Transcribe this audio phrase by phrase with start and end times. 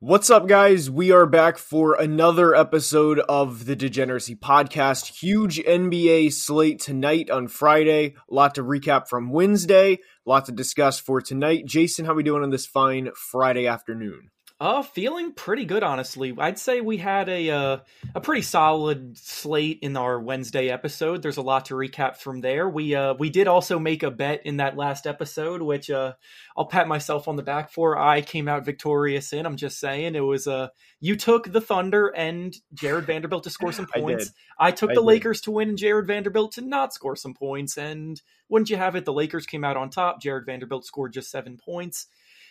[0.00, 0.88] What's up, guys?
[0.88, 5.20] We are back for another episode of the Degeneracy Podcast.
[5.20, 8.14] Huge NBA slate tonight on Friday.
[8.30, 9.94] A lot to recap from Wednesday.
[9.94, 11.64] A lot to discuss for tonight.
[11.66, 14.30] Jason, how we doing on this fine Friday afternoon?
[14.60, 16.34] Uh, feeling pretty good, honestly.
[16.36, 17.78] I'd say we had a uh,
[18.12, 21.22] a pretty solid slate in our Wednesday episode.
[21.22, 22.68] There's a lot to recap from there.
[22.68, 26.14] We uh we did also make a bet in that last episode, which uh
[26.56, 27.96] I'll pat myself on the back for.
[27.96, 29.46] I came out victorious in.
[29.46, 33.70] I'm just saying it was uh you took the Thunder and Jarred Vanderbilt to score
[33.70, 34.32] some points.
[34.58, 35.06] I, I took I the did.
[35.06, 37.78] Lakers to win and Jarred Vanderbilt to not score some points.
[37.78, 40.20] And wouldn't you have it, the Lakers came out on top.
[40.20, 42.08] Jarred Vanderbilt scored just seven points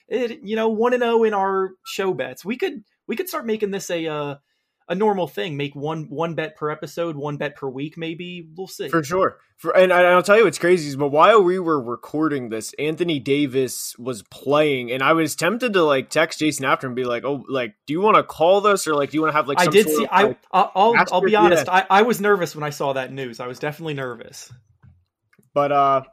[0.07, 2.45] it, you know, one and zero oh in our show bets.
[2.45, 4.35] We could we could start making this a uh,
[4.89, 5.57] a normal thing.
[5.57, 7.97] Make one one bet per episode, one bet per week.
[7.97, 9.37] Maybe we'll see for sure.
[9.57, 13.19] For, and I'll tell you what's crazy is, but while we were recording this, Anthony
[13.19, 17.25] Davis was playing, and I was tempted to like text Jason after and be like,
[17.25, 19.47] "Oh, like, do you want to call this or like, do you want to have
[19.47, 20.03] like?" I did see.
[20.03, 21.65] Of, I like, I'll I'll be honest.
[21.65, 21.85] Yeah.
[21.89, 23.39] I I was nervous when I saw that news.
[23.39, 24.53] I was definitely nervous.
[25.53, 26.03] But uh,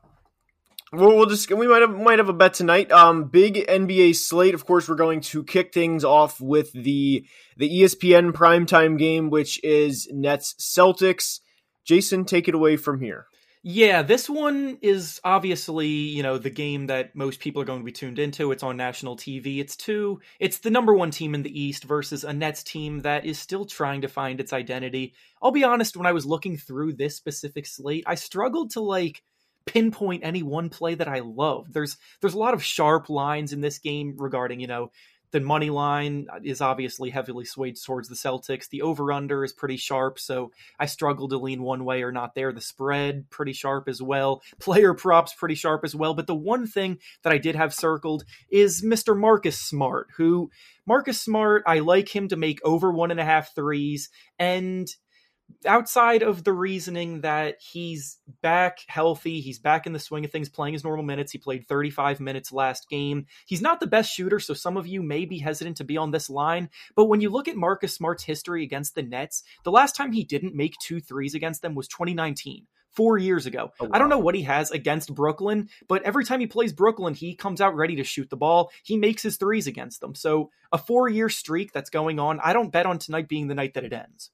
[0.93, 2.93] well, we'll just we might have might have a bet tonight.
[2.93, 4.55] Um, big NBA slate.
[4.55, 9.63] Of course, we're going to kick things off with the the ESPN primetime game, which
[9.65, 11.41] is Nets Celtics.
[11.85, 13.27] Jason, take it away from here.
[13.67, 17.85] Yeah, this one is obviously, you know, the game that most people are going to
[17.85, 18.53] be tuned into.
[18.53, 19.59] It's on national TV.
[19.59, 23.25] It's two, it's the number one team in the East versus a Nets team that
[23.25, 25.15] is still trying to find its identity.
[25.43, 29.23] I'll be honest, when I was looking through this specific slate, I struggled to like
[29.67, 31.73] pinpoint any one play that I love.
[31.73, 34.91] There's there's a lot of sharp lines in this game regarding, you know,
[35.35, 38.69] the money line is obviously heavily swayed towards the Celtics.
[38.69, 42.37] The over under is pretty sharp, so I struggle to lean one way or not
[42.37, 42.53] there.
[42.53, 44.43] The spread pretty sharp as well.
[44.61, 46.15] Player props pretty sharp as well.
[46.15, 49.19] But the one thing that I did have circled is Mr.
[49.19, 50.53] Marcus Smart, who
[50.87, 54.87] Marcus Smart, I like him to make over one and a half threes, and
[55.67, 60.49] outside of the reasoning that he's back healthy, he's back in the swing of things,
[60.49, 61.33] playing his normal minutes.
[61.33, 63.27] He played 35 minutes last game.
[63.47, 66.11] He's not the best shooter, so some of you may be hesitant to be on
[66.11, 66.71] this line.
[66.95, 70.25] But when you look at Marcus Smart's history against the Nets, the last time he
[70.25, 73.73] didn't make two threes against them was 2019 four years ago.
[73.81, 73.91] Oh, wow.
[73.93, 77.35] I don't know what he has against Brooklyn, but every time he plays Brooklyn, he
[77.35, 78.71] comes out ready to shoot the ball.
[78.85, 80.15] He makes his threes against them.
[80.15, 82.41] So a four year streak that's going on.
[82.41, 84.31] I don't bet on tonight being the night that it ends.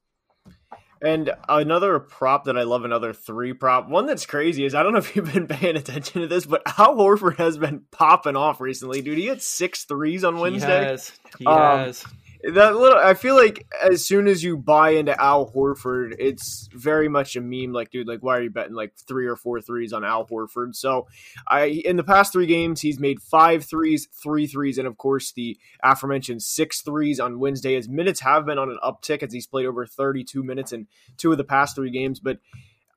[1.03, 3.89] And another prop that I love, another three prop.
[3.89, 6.63] One that's crazy is I don't know if you've been paying attention to this, but
[6.79, 9.01] Al Horford has been popping off recently.
[9.01, 10.81] Dude, he had six threes on Wednesday.
[10.81, 11.13] He has.
[11.39, 12.05] He um, has
[12.43, 17.09] that little i feel like as soon as you buy into al horford it's very
[17.09, 19.93] much a meme like dude like why are you betting like three or four threes
[19.93, 20.75] on al horford?
[20.75, 21.07] So
[21.47, 25.33] i in the past three games he's made five threes three threes and of course
[25.33, 27.75] the aforementioned six threes on wednesday.
[27.75, 30.87] His minutes have been on an uptick as he's played over 32 minutes in
[31.17, 32.39] two of the past three games but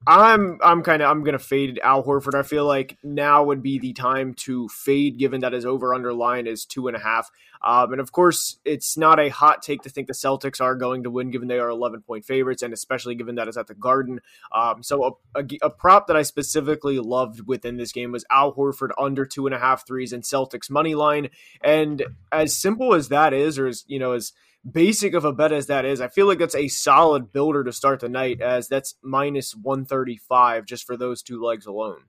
[0.05, 2.35] I'm I'm kind of I'm gonna fade Al Horford.
[2.37, 6.13] I feel like now would be the time to fade, given that his over under
[6.13, 7.31] line is two and a half.
[7.63, 11.03] Um, and of course, it's not a hot take to think the Celtics are going
[11.03, 13.73] to win, given they are 11 point favorites, and especially given that it's at the
[13.73, 14.19] Garden.
[14.51, 18.53] Um, so a, a, a, prop that I specifically loved within this game was Al
[18.53, 21.29] Horford under two and a half threes and Celtics money line.
[21.61, 22.03] And
[22.33, 24.33] as simple as that is, or as you know, as
[24.69, 27.71] basic of a bet as that is, I feel like that's a solid builder to
[27.71, 32.03] start the night, as that's minus 135 just for those two legs alone.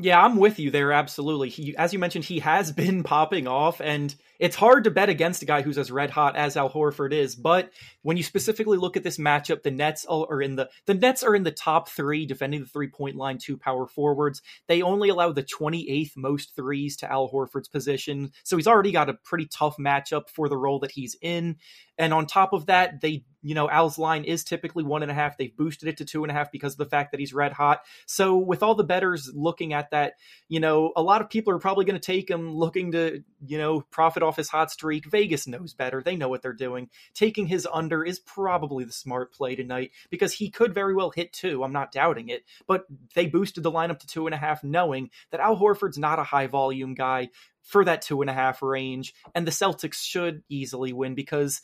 [0.00, 0.92] Yeah, I'm with you there.
[0.92, 1.48] Absolutely.
[1.48, 5.42] He, as you mentioned, he has been popping off, and it's hard to bet against
[5.42, 7.34] a guy who's as red hot as Al Horford is.
[7.34, 7.72] But
[8.02, 11.34] when you specifically look at this matchup, the Nets are in the the Nets are
[11.34, 14.40] in the top three defending the three point line, two power forwards.
[14.68, 19.10] They only allow the 28th most threes to Al Horford's position, so he's already got
[19.10, 21.56] a pretty tough matchup for the role that he's in.
[21.98, 25.14] And on top of that, they you know, Al's line is typically one and a
[25.14, 25.36] half.
[25.36, 27.52] They've boosted it to two and a half because of the fact that he's red
[27.52, 27.82] hot.
[28.06, 30.14] So with all the betters looking at that,
[30.48, 33.58] you know, a lot of people are probably going to take him looking to, you
[33.58, 35.06] know, profit off his hot streak.
[35.06, 36.02] Vegas knows better.
[36.02, 36.90] They know what they're doing.
[37.14, 41.32] Taking his under is probably the smart play tonight because he could very well hit
[41.32, 41.62] two.
[41.62, 42.44] I'm not doubting it.
[42.66, 46.18] But they boosted the lineup to two and a half, knowing that Al Horford's not
[46.18, 47.30] a high volume guy
[47.62, 49.14] for that two and a half range.
[49.34, 51.60] And the Celtics should easily win because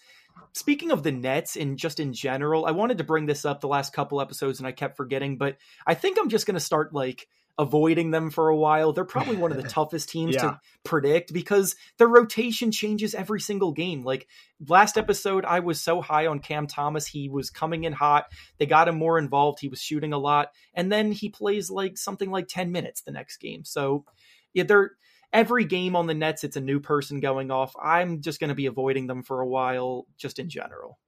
[0.53, 3.69] Speaking of the Nets and just in general, I wanted to bring this up the
[3.69, 6.95] last couple episodes and I kept forgetting, but I think I'm just going to start
[6.95, 8.93] like avoiding them for a while.
[8.93, 10.43] They're probably one of the toughest teams yeah.
[10.43, 14.05] to predict because their rotation changes every single game.
[14.05, 14.27] Like
[14.67, 17.07] last episode, I was so high on Cam Thomas.
[17.07, 18.27] He was coming in hot.
[18.59, 19.61] They got him more involved.
[19.61, 20.49] He was shooting a lot.
[20.73, 23.65] And then he plays like something like 10 minutes the next game.
[23.65, 24.05] So
[24.53, 24.93] yeah, they're
[25.35, 27.75] every game on the Nets, it's a new person going off.
[27.83, 30.99] I'm just going to be avoiding them for a while, just in general.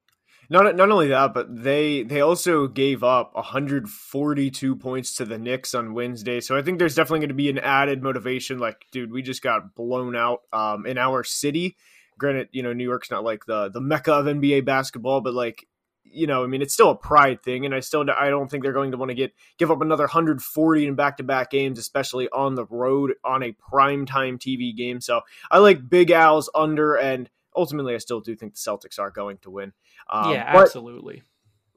[0.48, 5.74] Not not only that, but they they also gave up 142 points to the Knicks
[5.74, 6.40] on Wednesday.
[6.40, 8.58] So I think there's definitely going to be an added motivation.
[8.58, 11.76] Like, dude, we just got blown out um, in our city.
[12.18, 15.66] Granted, you know New York's not like the the mecca of NBA basketball, but like
[16.12, 18.62] you know, I mean, it's still a pride thing, and I still I don't think
[18.62, 21.78] they're going to want to get give up another 140 in back to back games,
[21.78, 25.00] especially on the road on a prime time TV game.
[25.00, 29.10] So I like Big Al's under, and ultimately, I still do think the Celtics are
[29.10, 29.72] going to win.
[30.08, 31.22] Um, yeah, absolutely.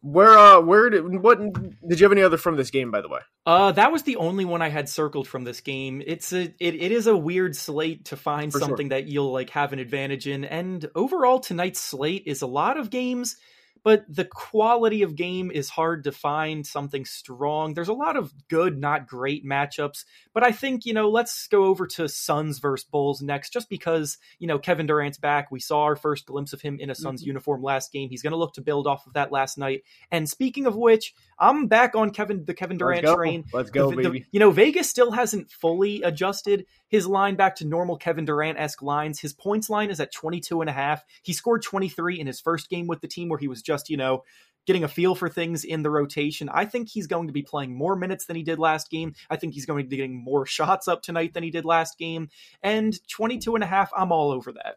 [0.02, 1.40] Where uh where did what
[1.86, 3.20] did you have any other from this game by the way?
[3.46, 6.02] Uh that was the only one I had circled from this game.
[6.06, 8.98] It's a it, it is a weird slate to find For something sure.
[8.98, 12.90] that you'll like have an advantage in and overall tonight's slate is a lot of
[12.90, 13.36] games
[13.84, 17.74] but the quality of game is hard to find something strong.
[17.74, 20.06] There's a lot of good, not great matchups,
[20.40, 24.18] but I think, you know, let's go over to Suns versus Bulls next, just because,
[24.38, 25.52] you know, Kevin Durant's back.
[25.52, 27.28] We saw our first glimpse of him in a Suns mm-hmm.
[27.28, 28.10] uniform last game.
[28.10, 29.84] He's going to look to build off of that last night.
[30.12, 33.44] And speaking of which, I'm back on Kevin, the Kevin Durant Let's train.
[33.52, 34.20] Let's go, the, baby.
[34.20, 38.58] The, you know, Vegas still hasn't fully adjusted his line back to normal Kevin Durant
[38.58, 39.20] esque lines.
[39.20, 41.04] His points line is at 22 and a half.
[41.22, 43.98] He scored 23 in his first game with the team where he was just, you
[43.98, 44.24] know,
[44.66, 46.50] getting a feel for things in the rotation.
[46.50, 49.14] I think he's going to be playing more minutes than he did last game.
[49.30, 51.98] I think he's going to be getting more shots up tonight than he did last
[51.98, 52.30] game.
[52.62, 54.76] And 22 and a half, I'm all over that.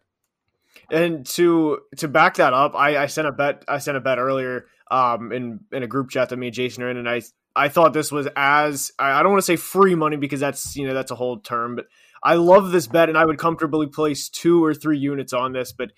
[0.91, 3.65] And to to back that up, I, I sent a bet.
[3.69, 6.83] I sent a bet earlier um, in in a group chat that me and Jason
[6.83, 7.23] are in, and I
[7.55, 10.87] I thought this was as I don't want to say free money because that's you
[10.87, 11.87] know that's a whole term, but
[12.23, 15.73] I love this bet and I would comfortably place two or three units on this.
[15.73, 15.93] But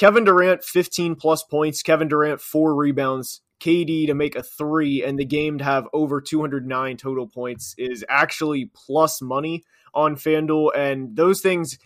[0.00, 1.82] Kevin Durant, 15 plus points.
[1.82, 3.42] Kevin Durant, four rebounds.
[3.60, 8.02] KD to make a three and the game to have over 209 total points is
[8.08, 9.62] actually plus money
[9.92, 10.70] on FanDuel.
[10.74, 11.78] And those things,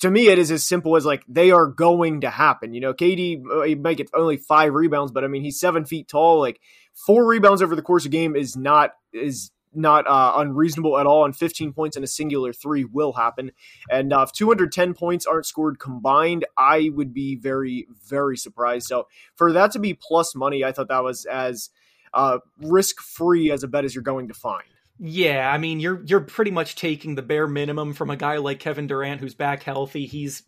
[0.00, 2.72] to me, it is as simple as like they are going to happen.
[2.72, 6.08] You know, KD uh, might get only five rebounds, but I mean, he's seven feet
[6.08, 6.40] tall.
[6.40, 6.58] Like
[6.94, 11.24] four rebounds over the course of game is not is not uh, unreasonable at all.
[11.24, 13.52] And 15 points in a singular three will happen.
[13.90, 18.86] And uh, if 210 points aren't scored combined, I would be very, very surprised.
[18.86, 21.70] So for that to be plus money, I thought that was as
[22.14, 24.64] uh, risk free as a bet as you're going to find.
[24.98, 28.60] Yeah, I mean you're you're pretty much taking the bare minimum from a guy like
[28.60, 30.06] Kevin Durant who's back healthy.
[30.06, 30.42] He's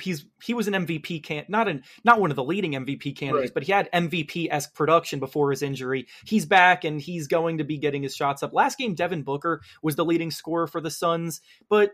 [0.00, 3.50] he's he was an MVP can not an not one of the leading MVP candidates,
[3.50, 3.54] right.
[3.54, 6.06] but he had MVP esque production before his injury.
[6.26, 8.52] He's back and he's going to be getting his shots up.
[8.52, 11.40] Last game, Devin Booker was the leading scorer for the Suns,
[11.70, 11.92] but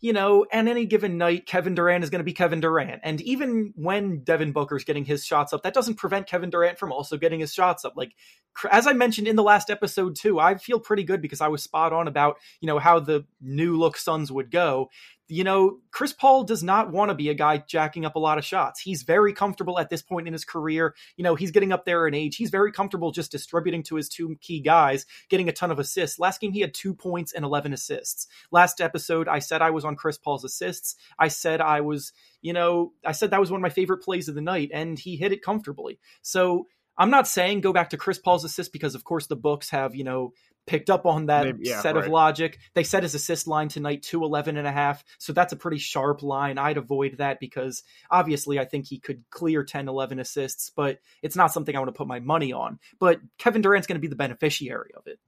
[0.00, 3.00] you know, and any given night, Kevin Durant is going to be Kevin Durant.
[3.02, 6.92] And even when Devin Booker's getting his shots up, that doesn't prevent Kevin Durant from
[6.92, 7.94] also getting his shots up.
[7.96, 8.12] Like,
[8.70, 11.62] as I mentioned in the last episode too, I feel pretty good because I was
[11.62, 14.88] spot on about, you know, how the new look Suns would go
[15.28, 18.38] you know, Chris Paul does not want to be a guy jacking up a lot
[18.38, 18.80] of shots.
[18.80, 20.94] He's very comfortable at this point in his career.
[21.16, 22.36] You know, he's getting up there in age.
[22.36, 26.18] He's very comfortable just distributing to his two key guys, getting a ton of assists.
[26.18, 28.26] Last game, he had two points and 11 assists.
[28.50, 30.96] Last episode, I said I was on Chris Paul's assists.
[31.18, 34.28] I said I was, you know, I said that was one of my favorite plays
[34.28, 35.98] of the night, and he hit it comfortably.
[36.22, 36.66] So,
[37.00, 39.94] I'm not saying go back to Chris Paul's assist because, of course, the books have,
[39.94, 40.32] you know,
[40.68, 42.04] picked up on that Maybe, yeah, set right.
[42.04, 42.58] of logic.
[42.74, 45.02] They set his assist line tonight to 11 and a half.
[45.18, 46.58] So that's a pretty sharp line.
[46.58, 51.36] I'd avoid that because obviously I think he could clear 10, 11 assists, but it's
[51.36, 52.78] not something I want to put my money on.
[53.00, 55.18] But Kevin Durant's going to be the beneficiary of it.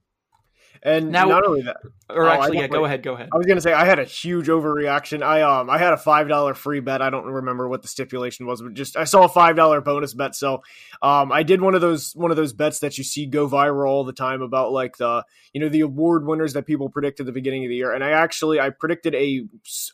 [0.83, 1.77] And now, not only that,
[2.09, 3.29] or oh, actually, yeah, go ahead, go ahead.
[3.33, 5.23] I was gonna say I had a huge overreaction.
[5.23, 7.03] I um I had a five dollar free bet.
[7.03, 10.15] I don't remember what the stipulation was, but just I saw a five dollar bonus
[10.15, 10.35] bet.
[10.35, 10.63] So
[11.03, 13.89] um I did one of those one of those bets that you see go viral
[13.89, 15.23] all the time about like the
[15.53, 17.93] you know the award winners that people predict at the beginning of the year.
[17.93, 19.45] And I actually I predicted a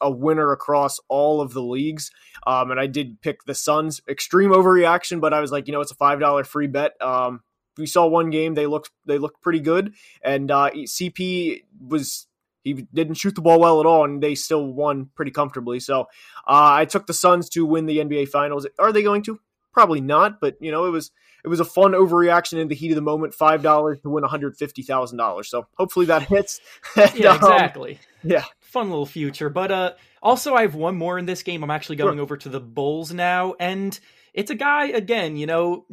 [0.01, 2.13] a winner across all of the leagues.
[2.47, 4.03] Um and I did pick the Suns.
[4.09, 6.93] Extreme overreaction, but I was like, you know, it's a five dollar free bet.
[7.03, 7.41] Um
[7.79, 12.27] we saw one game they looked they looked pretty good, and uh, CP was
[12.67, 15.79] he didn't shoot the ball well at all, and they still won pretty comfortably.
[15.79, 16.03] So
[16.49, 18.67] uh, I took the Suns to win the NBA Finals.
[18.79, 19.39] Are they going to?
[19.73, 21.13] Probably not, but you know it was
[21.45, 23.35] it was a fun overreaction in the heat of the moment.
[23.35, 25.49] Five dollars to win one hundred fifty thousand dollars.
[25.49, 26.61] So hopefully that hits.
[26.97, 28.01] and, yeah, um, exactly.
[28.25, 29.49] Um, yeah, fun little future.
[29.49, 31.63] But uh, also I have one more in this game.
[31.63, 32.23] I'm actually going sure.
[32.23, 33.99] over to the Bulls now, and
[34.37, 35.85] it's a guy again you know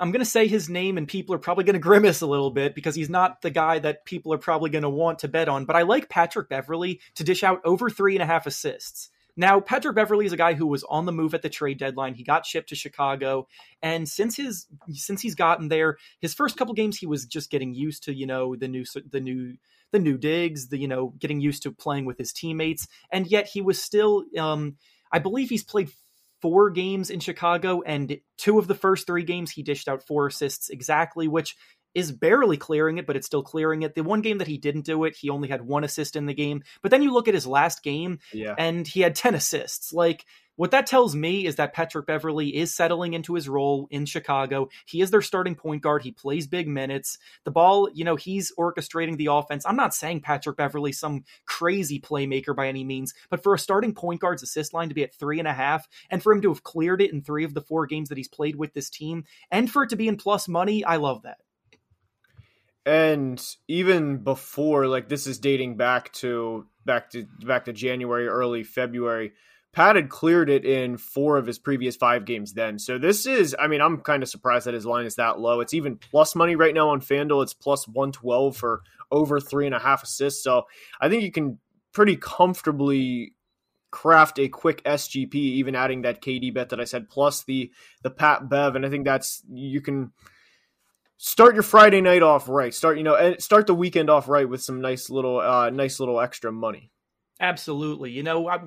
[0.00, 2.50] i'm going to say his name and people are probably going to grimace a little
[2.50, 5.48] bit because he's not the guy that people are probably going to want to bet
[5.48, 9.10] on but i like patrick Beverley to dish out over three and a half assists
[9.36, 12.14] Now, Patrick Beverley is a guy who was on the move at the trade deadline.
[12.14, 13.46] He got shipped to Chicago,
[13.80, 17.72] and since his since he's gotten there, his first couple games he was just getting
[17.72, 19.54] used to, you know, the new the new
[19.92, 23.46] the new digs, the you know, getting used to playing with his teammates, and yet
[23.46, 24.76] he was still um
[25.12, 25.90] I believe he's played
[26.40, 30.26] four games in Chicago, and two of the first three games he dished out four
[30.26, 31.56] assists exactly, which
[31.98, 33.94] is barely clearing it, but it's still clearing it.
[33.94, 36.34] The one game that he didn't do it, he only had one assist in the
[36.34, 36.62] game.
[36.82, 38.54] But then you look at his last game, yeah.
[38.56, 39.92] and he had 10 assists.
[39.92, 40.24] Like,
[40.58, 44.68] what that tells me is that Patrick Beverley is settling into his role in Chicago.
[44.86, 46.02] He is their starting point guard.
[46.02, 47.16] He plays big minutes.
[47.44, 49.64] The ball, you know, he's orchestrating the offense.
[49.64, 53.94] I'm not saying Patrick Beverley some crazy playmaker by any means, but for a starting
[53.94, 56.48] point guard's assist line to be at three and a half, and for him to
[56.48, 59.26] have cleared it in three of the four games that he's played with this team,
[59.52, 61.38] and for it to be in plus money, I love that.
[62.88, 68.64] And even before, like this is dating back to back to back to January, early
[68.64, 69.32] February
[69.72, 72.78] Pat had cleared it in four of his previous five games then.
[72.78, 75.60] So this is, I mean, I'm kind of surprised that his line is that low.
[75.60, 77.42] It's even plus money right now on FanDuel.
[77.42, 80.42] It's plus 112 for over three and a half assists.
[80.42, 80.64] So
[81.00, 81.58] I think you can
[81.92, 83.34] pretty comfortably
[83.90, 87.70] craft a quick SGP, even adding that KD bet that I said, plus the
[88.02, 88.74] the Pat Bev.
[88.74, 90.12] And I think that's you can
[91.18, 92.72] start your Friday night off right.
[92.72, 96.20] Start, you know, start the weekend off right with some nice little uh nice little
[96.20, 96.90] extra money.
[97.40, 98.10] Absolutely.
[98.10, 98.58] You know, I,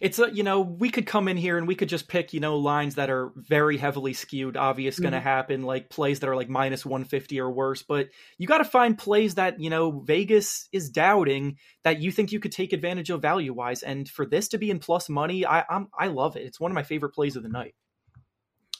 [0.00, 2.40] it's a, you know, we could come in here and we could just pick, you
[2.40, 5.04] know, lines that are very heavily skewed, obvious mm-hmm.
[5.04, 7.84] going to happen, like plays that are like minus 150 or worse.
[7.84, 12.32] But you got to find plays that, you know, Vegas is doubting that you think
[12.32, 13.84] you could take advantage of value wise.
[13.84, 16.46] And for this to be in plus money, I, I'm, I love it.
[16.46, 17.76] It's one of my favorite plays of the night.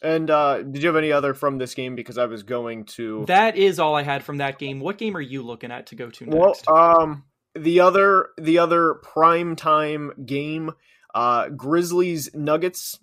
[0.03, 1.95] And uh, did you have any other from this game?
[1.95, 3.25] Because I was going to.
[3.27, 4.81] That is all I had from that game.
[4.81, 6.67] What game are you looking at to go to next?
[6.67, 7.25] Well, um,
[7.55, 10.73] the other the other prime time game,
[11.15, 12.99] uh, Grizzlies Nuggets.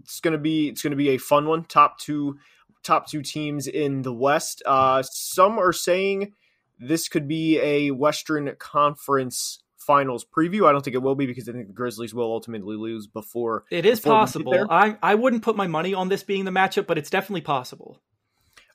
[0.00, 1.64] It's gonna be it's gonna be a fun one.
[1.64, 2.38] Top two
[2.82, 4.62] top two teams in the West.
[4.64, 6.32] Uh, some are saying
[6.78, 10.68] this could be a Western Conference Finals preview.
[10.68, 13.64] I don't think it will be because I think the Grizzlies will ultimately lose before.
[13.70, 14.66] It is before possible.
[14.68, 17.98] I I wouldn't put my money on this being the matchup, but it's definitely possible.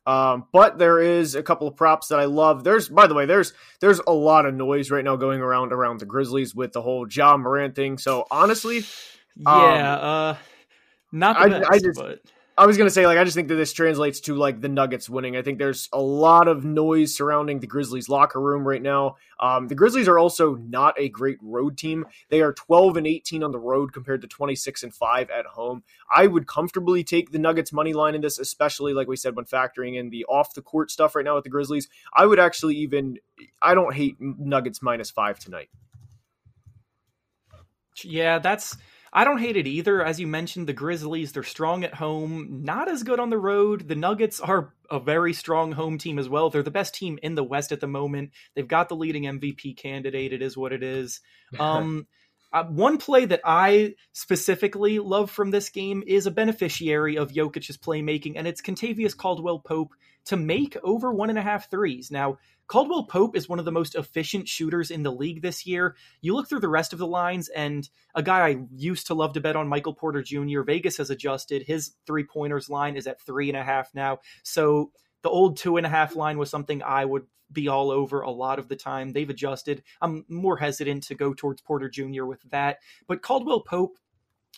[0.06, 2.64] Um, but there is a couple of props that I love.
[2.64, 6.00] There's, by the way, there's there's a lot of noise right now going around around
[6.00, 8.00] the Grizzlies with the whole Ja Morant thing.
[8.00, 8.84] So honestly,
[9.38, 10.36] yeah, um, uh,
[11.12, 12.22] not the I, best, I just, but
[12.56, 15.10] I was gonna say, like, I just think that this translates to like the Nuggets
[15.10, 15.36] winning.
[15.36, 19.16] I think there's a lot of noise surrounding the Grizzlies locker room right now.
[19.40, 22.06] Um, the Grizzlies are also not a great road team.
[22.30, 25.84] They are 12 and 18 on the road compared to 26 and five at home.
[26.16, 29.46] I would comfortably take the Nuggets money line in this, especially like we said when
[29.46, 31.88] factoring in the off the court stuff right now with the Grizzlies.
[32.14, 33.18] I would actually even,
[33.64, 35.70] I don't hate Nuggets minus five tonight.
[38.04, 38.78] Yeah, that's
[39.16, 40.04] I don't hate it either.
[40.04, 43.88] As you mentioned, the Grizzlies, they're strong at home, not as good on the road.
[43.88, 46.50] The Nuggets are a very strong home team as well.
[46.50, 48.32] They're the best team in the West at the moment.
[48.56, 50.34] They've got the leading MVP candidate.
[50.34, 51.22] It is what it is.
[51.60, 52.08] Um,
[52.52, 57.78] uh, one play that I specifically love from this game is a beneficiary of Jokic's
[57.78, 59.94] playmaking, and it's Kentavious Caldwell Pope
[60.26, 62.12] to make over one and a half threes.
[62.12, 65.96] Now, Caldwell Pope is one of the most efficient shooters in the league this year.
[66.22, 69.34] You look through the rest of the lines, and a guy I used to love
[69.34, 71.64] to bet on, Michael Porter Jr., Vegas has adjusted.
[71.64, 74.20] His three pointers line is at three and a half now.
[74.44, 74.92] So
[75.22, 78.32] the old two and a half line was something I would be all over a
[78.32, 79.12] lot of the time.
[79.12, 79.84] They've adjusted.
[80.02, 82.26] I'm more hesitant to go towards Porter Jr.
[82.26, 82.80] with that.
[83.08, 83.98] But Caldwell Pope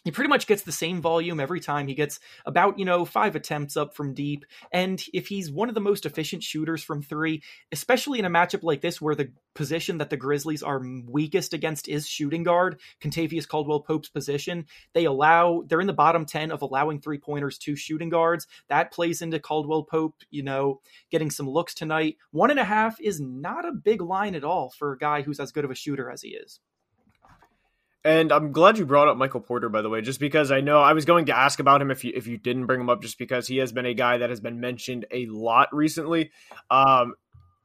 [0.06, 1.88] he pretty much gets the same volume every time.
[1.88, 4.46] He gets about, you know, five attempts up from deep.
[4.72, 8.62] And if he's one of the most efficient shooters from three, especially in a matchup
[8.62, 13.48] like this where the position that the Grizzlies are weakest against is shooting guard, Kentavious
[13.48, 17.76] Caldwell Pope's position, they allow, they're in the bottom 10 of allowing three pointers to
[17.76, 18.46] shooting guards.
[18.70, 22.18] That plays into Caldwell Pope, you know, getting some looks tonight.
[22.30, 25.40] One and a half is not a big line at all for a guy who's
[25.40, 26.60] as good of a shooter as he is.
[28.06, 30.80] And I'm glad you brought up Michael Porter, by the way, just because I know
[30.80, 33.02] I was going to ask about him if you if you didn't bring him up,
[33.02, 36.30] just because he has been a guy that has been mentioned a lot recently.
[36.70, 37.16] Um,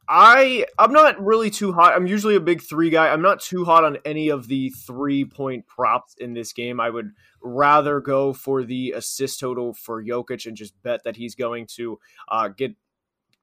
[0.08, 1.94] I I'm not really too hot.
[1.94, 3.08] I'm usually a big three guy.
[3.08, 6.80] I'm not too hot on any of the three point props in this game.
[6.80, 11.34] I would rather go for the assist total for Jokic and just bet that he's
[11.34, 12.74] going to uh, get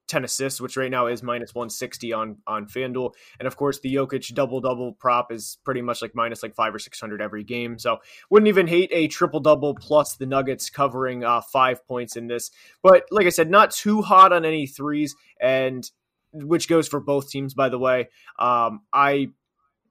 [0.08, 3.14] 10 assists, which right now is minus 160 on on FanDuel.
[3.40, 6.74] And of course, the Jokic double double prop is pretty much like minus like five
[6.74, 7.78] or 600 every game.
[7.80, 7.98] So
[8.30, 12.52] wouldn't even hate a triple double plus the Nuggets covering uh, five points in this.
[12.82, 15.90] But like I said, not too hot on any threes, and
[16.34, 18.10] which goes for both teams, by the way.
[18.40, 19.30] Um, I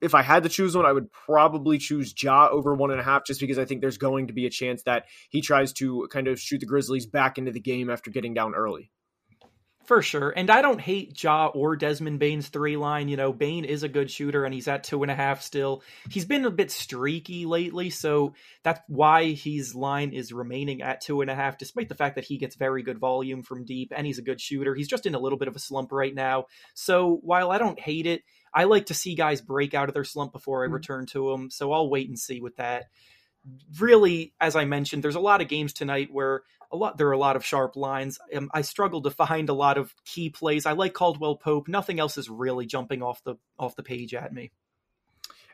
[0.01, 3.05] if I had to choose one, I would probably choose Ja over one and a
[3.05, 6.07] half, just because I think there's going to be a chance that he tries to
[6.11, 8.91] kind of shoot the Grizzlies back into the game after getting down early.
[9.87, 10.31] For sure.
[10.31, 13.09] And I don't hate Ja or Desmond Bane's three line.
[13.09, 15.83] You know, Bane is a good shooter and he's at two and a half still.
[16.11, 21.21] He's been a bit streaky lately, so that's why his line is remaining at two
[21.21, 24.05] and a half, despite the fact that he gets very good volume from deep and
[24.05, 24.75] he's a good shooter.
[24.75, 26.47] He's just in a little bit of a slump right now.
[26.75, 30.03] So while I don't hate it, I like to see guys break out of their
[30.03, 30.75] slump before I mm-hmm.
[30.75, 31.51] return to them.
[31.51, 32.87] So I'll wait and see with that.
[33.79, 37.13] Really, as I mentioned, there's a lot of games tonight where a lot there are
[37.13, 38.19] a lot of sharp lines.
[38.35, 40.67] Um, I struggle to find a lot of key plays.
[40.67, 41.69] I like Caldwell Pope.
[41.69, 44.51] Nothing else is really jumping off the off the page at me.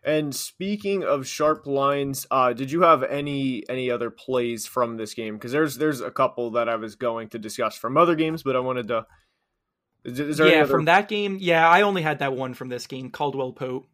[0.05, 5.15] And speaking of sharp lines, uh, did you have any any other plays from this
[5.15, 5.35] game?
[5.35, 8.57] Because there's there's a couple that I was going to discuss from other games, but
[8.57, 9.07] I wanted to.
[10.05, 10.67] Is, is yeah, other...
[10.67, 13.87] from that game, yeah, I only had that one from this game, Caldwell Pope.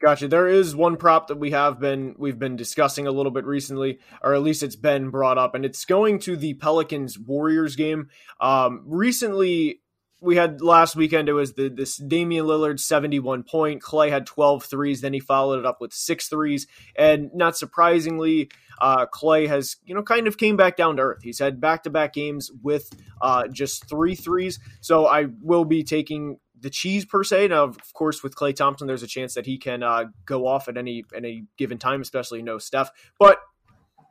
[0.00, 0.28] Gotcha.
[0.28, 3.98] There is one prop that we have been we've been discussing a little bit recently,
[4.22, 8.08] or at least it's been brought up, and it's going to the Pelicans Warriors game.
[8.40, 9.80] Um, recently,
[10.20, 13.82] we had last weekend it was the this Damian Lillard 71 point.
[13.82, 18.50] Klay had 12 threes, then he followed it up with six threes, and not surprisingly,
[18.80, 21.22] uh, Klay has you know kind of came back down to earth.
[21.24, 22.88] He's had back to back games with
[23.20, 27.48] uh, just three threes, so I will be taking the cheese per se.
[27.48, 30.68] Now, of course, with Klay Thompson, there's a chance that he can uh, go off
[30.68, 32.90] at any any given time, especially no Steph.
[33.18, 33.38] But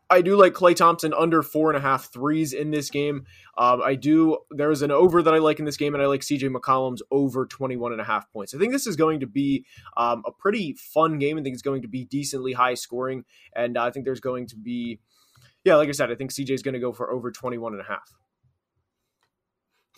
[0.10, 3.26] I do like Klay Thompson under four and a half threes in this game.
[3.58, 4.38] Um, I do.
[4.52, 7.46] There's an over that I like in this game, and I like CJ McCollum's over
[7.46, 8.54] 21 and a half points.
[8.54, 9.66] I think this is going to be
[9.98, 11.38] um, a pretty fun game.
[11.38, 14.56] I think it's going to be decently high scoring, and I think there's going to
[14.56, 15.00] be,
[15.66, 17.82] yeah, like I said, I think CJ is going to go for over 21 and
[17.82, 18.14] a half.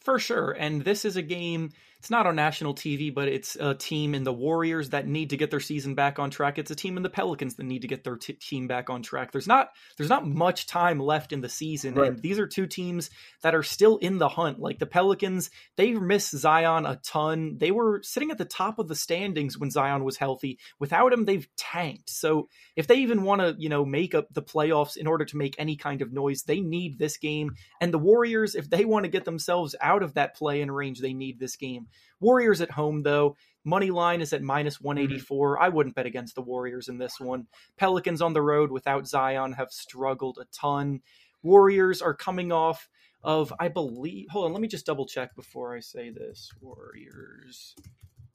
[0.02, 0.52] For sure.
[0.52, 4.24] And this is a game, it's not on national TV, but it's a team in
[4.24, 6.58] the Warriors that need to get their season back on track.
[6.58, 9.04] It's a team in the Pelicans that need to get their t- team back on
[9.04, 9.32] track.
[9.32, 12.08] There's not there's not much time left in the season right.
[12.08, 13.10] and these are two teams
[13.44, 14.60] that are still in the hunt.
[14.60, 17.58] Like the Pelicans, they miss Zion a ton.
[17.60, 20.58] They were sitting at the top of the standings when Zion was healthy.
[20.80, 22.10] Without him, they've tanked.
[22.10, 25.38] So if they even want to, you know, make up the playoffs in order to
[25.38, 27.52] make any kind of noise, they need this game.
[27.80, 30.72] And the Warriors, if they want to get themselves out out of that play in
[30.72, 31.88] range, they need this game.
[32.20, 35.56] Warriors at home, though, money line is at minus 184.
[35.56, 35.64] Mm-hmm.
[35.64, 37.48] I wouldn't bet against the Warriors in this one.
[37.78, 41.02] Pelicans on the road without Zion have struggled a ton.
[41.44, 42.90] Warriors are coming off
[43.24, 46.52] of, I believe, hold on, let me just double check before I say this.
[46.62, 47.76] Warriors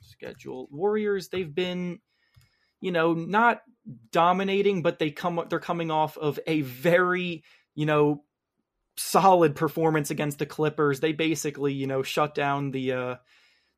[0.00, 0.68] schedule.
[0.70, 2.00] Warriors, they've been
[2.80, 3.62] you know not
[4.10, 7.42] dominating but they come they're coming off of a very
[7.74, 8.22] you know
[8.96, 11.00] solid performance against the Clippers.
[11.00, 13.16] They basically, you know, shut down the uh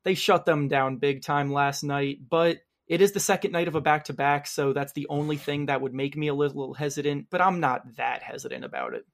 [0.07, 3.75] they shut them down big time last night, but it is the second night of
[3.75, 6.73] a back to back, so that's the only thing that would make me a little
[6.73, 9.05] hesitant, but I'm not that hesitant about it.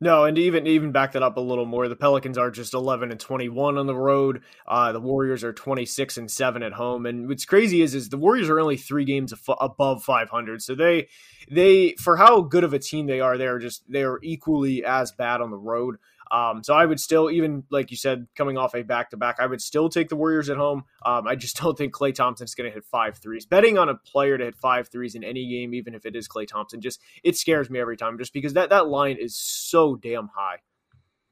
[0.00, 3.10] No, and even even back that up a little more, the Pelicans are just eleven
[3.10, 4.42] and twenty one on the road.
[4.64, 7.04] Uh, the Warriors are twenty six and seven at home.
[7.04, 10.62] And what's crazy is is the Warriors are only three games above five hundred.
[10.62, 11.08] So they
[11.50, 14.84] they for how good of a team they are, they are just they are equally
[14.84, 15.96] as bad on the road.
[16.32, 19.36] Um, so I would still, even like you said, coming off a back to back,
[19.38, 20.84] I would still take the Warriors at home.
[21.04, 23.44] Um, I just don't think Klay Thompson is going to hit five threes.
[23.44, 26.28] Betting on a player to hit five threes in any game, even if it is
[26.28, 29.94] Klay Thompson, just it scares me every time, just because that that line is so
[29.94, 30.56] damn high.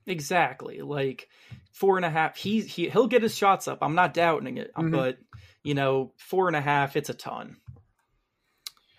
[0.07, 1.29] Exactly, like
[1.73, 2.37] four and a half.
[2.37, 3.79] He he he'll get his shots up.
[3.81, 4.91] I'm not doubting it, mm-hmm.
[4.91, 5.19] but
[5.63, 7.57] you know, four and a half, it's a ton.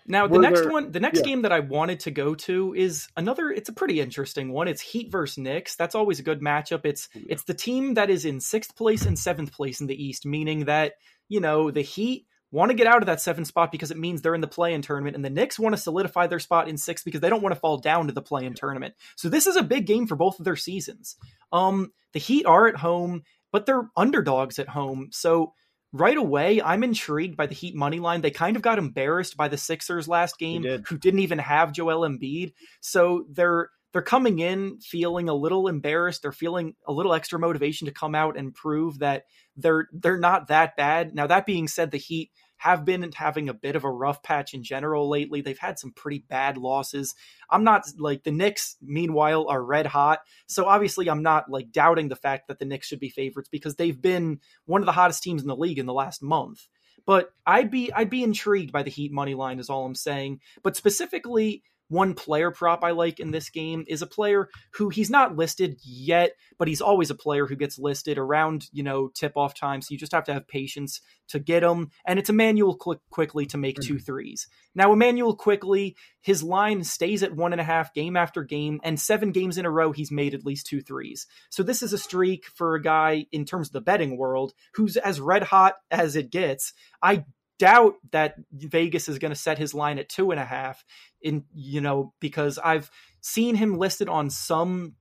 [0.06, 1.24] Now the Were next there, one, the next yeah.
[1.24, 3.50] game that I wanted to go to is another.
[3.50, 4.68] It's a pretty interesting one.
[4.68, 5.76] It's Heat versus Knicks.
[5.76, 6.84] That's always a good matchup.
[6.84, 7.22] It's yeah.
[7.30, 10.64] it's the team that is in sixth place and seventh place in the East, meaning
[10.66, 10.94] that
[11.28, 14.20] you know the Heat want to get out of that seventh spot because it means
[14.20, 17.04] they're in the play-in tournament, and the Knicks want to solidify their spot in sixth
[17.04, 18.94] because they don't want to fall down to the play-in tournament.
[19.16, 21.16] So this is a big game for both of their seasons.
[21.50, 25.54] Um, the Heat are at home, but they're underdogs at home, so
[25.92, 28.20] right away, I'm intrigued by the Heat money line.
[28.20, 30.84] They kind of got embarrassed by the Sixers last game, did.
[30.86, 32.52] who didn't even have Joel Embiid.
[32.80, 36.22] So they're they're coming in feeling a little embarrassed.
[36.22, 39.24] They're feeling a little extra motivation to come out and prove that
[39.56, 41.14] they're they're not that bad.
[41.14, 42.30] Now that being said, the Heat
[42.62, 45.40] have been having a bit of a rough patch in general lately.
[45.40, 47.16] They've had some pretty bad losses.
[47.50, 50.20] I'm not like the Knicks, meanwhile, are red hot.
[50.46, 53.74] So obviously, I'm not like doubting the fact that the Knicks should be favorites because
[53.74, 56.68] they've been one of the hottest teams in the league in the last month.
[57.04, 60.38] But I'd be I'd be intrigued by the Heat money line is all I'm saying.
[60.62, 65.10] But specifically one player prop I like in this game is a player who he's
[65.10, 69.36] not listed yet, but he's always a player who gets listed around, you know, tip
[69.36, 69.82] off time.
[69.82, 71.90] So you just have to have patience to get him.
[72.06, 74.04] And it's Immanuel Quick- Quickley to make two mm-hmm.
[74.04, 74.48] threes.
[74.74, 78.98] Now, Immanuel Quickley, his line stays at one and a half game after game, and
[78.98, 81.26] seven games in a row, he's made at least two threes.
[81.50, 84.96] So this is a streak for a guy in terms of the betting world who's
[84.96, 86.72] as red hot as it gets.
[87.02, 87.24] I
[87.62, 90.84] doubt that Vegas is going to set his line at two and a half
[91.20, 94.96] in, you know, because I've seen him listed on some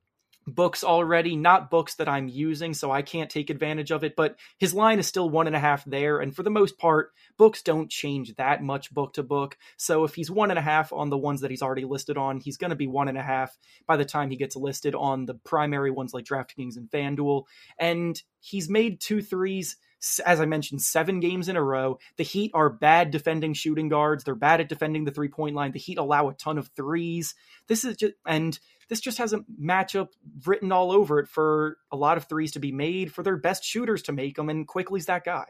[0.45, 4.15] books already, not books that I'm using, so I can't take advantage of it.
[4.15, 6.19] But his line is still one and a half there.
[6.19, 9.58] And for the most part, books don't change that much book to book.
[9.78, 12.38] So if he's one and a half on the ones that he's already listed on,
[12.38, 15.26] he's going to be one and a half by the time he gets listed on
[15.26, 17.45] the primary ones like DraftKings and FanDuel.
[17.80, 19.78] And he's made two threes
[20.25, 21.99] as I mentioned, seven games in a row.
[22.17, 24.23] The Heat are bad defending shooting guards.
[24.23, 25.71] They're bad at defending the three point line.
[25.71, 27.35] The Heat allow a ton of threes.
[27.67, 28.57] This is just, and
[28.89, 30.09] this just has a matchup
[30.45, 33.63] written all over it for a lot of threes to be made, for their best
[33.63, 35.45] shooters to make them, and Quickley's that guy.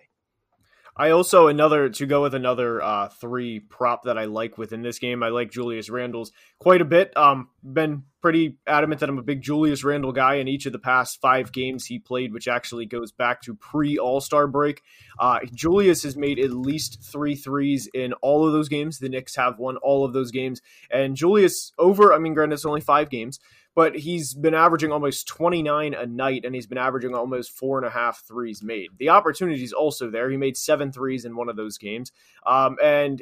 [0.96, 5.00] I also another to go with another uh, three prop that I like within this
[5.00, 5.24] game.
[5.24, 7.16] I like Julius Randle's quite a bit.
[7.16, 10.80] Um, been pretty adamant that I'm a big Julius Randle guy in each of the
[10.80, 14.84] past five games he played, which actually goes back to pre All Star break.
[15.20, 19.00] Uh, Julius has made at least three threes in all of those games.
[19.00, 22.14] The Knicks have won all of those games, and Julius over.
[22.14, 23.40] I mean, granted, it's only five games
[23.76, 27.88] but he's been averaging almost 29 a night and he's been averaging almost four and
[27.88, 28.90] a half threes made.
[28.98, 30.30] The opportunity is also there.
[30.30, 32.12] He made seven threes in one of those games.
[32.46, 33.22] Um, and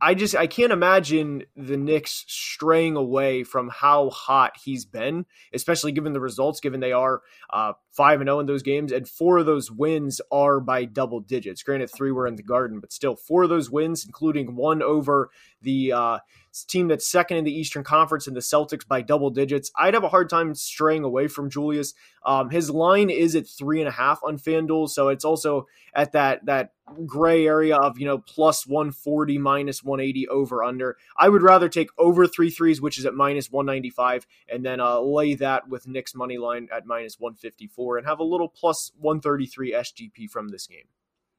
[0.00, 5.92] I just I can't imagine the Knicks straying away from how hot he's been, especially
[5.92, 6.60] given the results.
[6.60, 9.72] Given they are uh, five and zero oh in those games, and four of those
[9.72, 11.64] wins are by double digits.
[11.64, 15.30] Granted, three were in the Garden, but still four of those wins, including one over
[15.62, 16.18] the uh,
[16.66, 19.70] team that's second in the Eastern Conference and the Celtics by double digits.
[19.76, 21.94] I'd have a hard time straying away from Julius.
[22.24, 26.12] Um, his line is at three and a half on FanDuel, so it's also at
[26.12, 26.72] that that
[27.06, 31.90] gray area of you know plus 140 minus 180 over under i would rather take
[31.98, 36.14] over three threes which is at minus 195 and then uh, lay that with Knicks
[36.14, 40.86] money line at minus 154 and have a little plus 133 sgp from this game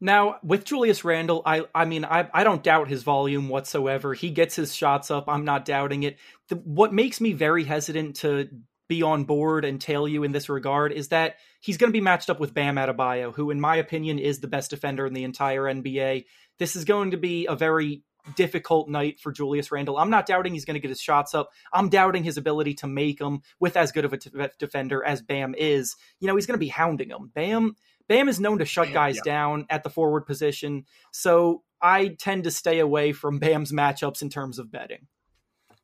[0.01, 4.13] now with Julius Randle, I I mean I I don't doubt his volume whatsoever.
[4.13, 5.25] He gets his shots up.
[5.27, 6.17] I'm not doubting it.
[6.47, 8.49] The, what makes me very hesitant to
[8.87, 12.01] be on board and tell you in this regard is that he's going to be
[12.01, 15.23] matched up with Bam Adebayo, who in my opinion is the best defender in the
[15.23, 16.25] entire NBA.
[16.57, 18.03] This is going to be a very
[18.35, 19.97] difficult night for Julius Randle.
[19.97, 21.49] I'm not doubting he's going to get his shots up.
[21.71, 25.21] I'm doubting his ability to make them with as good of a t- defender as
[25.21, 25.95] Bam is.
[26.19, 27.31] You know, he's going to be hounding him.
[27.33, 27.75] Bam
[28.09, 29.21] Bam is known to shut Bam, guys yeah.
[29.23, 30.85] down at the forward position.
[31.11, 35.07] So I tend to stay away from Bam's matchups in terms of betting.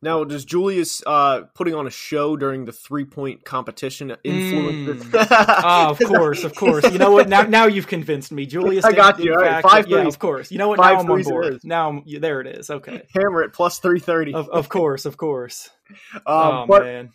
[0.01, 5.11] Now, does Julius uh, putting on a show during the three point competition influence mm.
[5.11, 5.27] this?
[5.31, 6.83] oh, of course, of course.
[6.91, 7.29] You know what?
[7.29, 8.85] Now, now you've convinced me, Julius.
[8.85, 9.33] I got you.
[9.39, 10.51] Fact, Five yeah, of course.
[10.51, 10.77] You know what?
[10.77, 11.59] Five now I'm on board.
[11.63, 12.69] Now, I'm, there it is.
[12.69, 14.33] Okay, hammer it plus three thirty.
[14.33, 15.69] Of, of course, of course.
[16.13, 17.11] Um, oh man.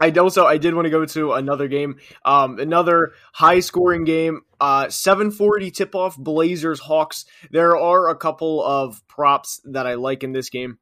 [0.00, 4.40] I also I did want to go to another game, um, another high scoring game.
[4.58, 7.24] Uh, 740 tip off Blazers Hawks.
[7.50, 10.78] There are a couple of props that I like in this game.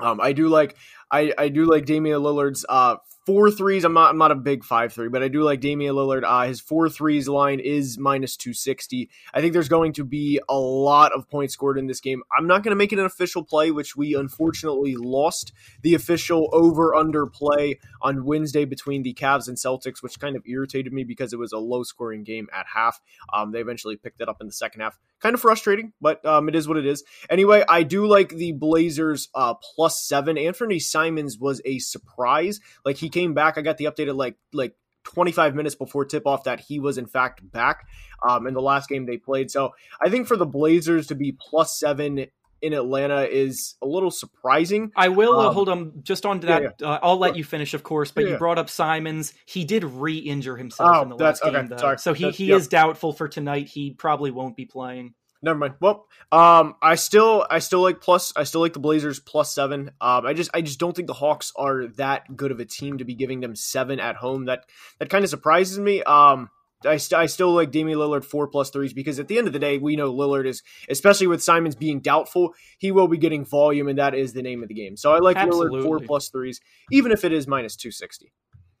[0.00, 0.76] Um, I do like
[1.10, 3.84] I, I do like Damian Lillard's uh, four threes.
[3.84, 6.22] I'm not I'm not a big five three, but I do like Damian Lillard.
[6.24, 9.10] Uh, his four threes line is minus two sixty.
[9.34, 12.22] I think there's going to be a lot of points scored in this game.
[12.36, 16.48] I'm not going to make it an official play, which we unfortunately lost the official
[16.52, 21.04] over under play on Wednesday between the Cavs and Celtics, which kind of irritated me
[21.04, 23.00] because it was a low scoring game at half.
[23.32, 24.98] Um, they eventually picked it up in the second half.
[25.20, 27.02] Kind of frustrating, but um, it is what it is.
[27.28, 30.38] Anyway, I do like the Blazers uh, plus seven.
[30.38, 32.60] Anthony Simons was a surprise.
[32.84, 33.56] Like he came back.
[33.56, 34.74] I got the update at like like
[35.04, 37.86] 25 minutes before tip off that he was in fact back
[38.28, 39.50] um, in the last game they played.
[39.50, 39.72] So
[40.04, 42.26] I think for the Blazers to be plus seven
[42.62, 44.90] in Atlanta is a little surprising.
[44.96, 46.62] I will uh, um, uh, hold on just on to that.
[46.62, 46.88] Yeah, yeah.
[46.88, 48.10] Uh, I'll let you finish, of course.
[48.10, 49.32] But yeah, you brought up Simons.
[49.46, 51.76] He did re-injure himself oh, in the last game, though.
[51.76, 51.98] Sorry.
[51.98, 53.68] So he, he is doubtful for tonight.
[53.68, 55.14] He probably won't be playing
[55.46, 55.74] never mind.
[55.80, 59.92] Well, um, I still I still like plus I still like the Blazers plus seven.
[60.00, 62.98] Um, I just I just don't think the Hawks are that good of a team
[62.98, 64.44] to be giving them seven at home.
[64.44, 64.66] That
[64.98, 66.02] that kind of surprises me.
[66.02, 66.50] Um,
[66.84, 69.52] I, st- I still like Damian Lillard four plus threes because at the end of
[69.52, 73.46] the day, we know Lillard is, especially with Simons being doubtful, he will be getting
[73.46, 74.96] volume, and that is the name of the game.
[74.96, 75.80] So I like Absolutely.
[75.80, 76.60] Lillard four plus threes,
[76.92, 78.32] even if it is minus two sixty.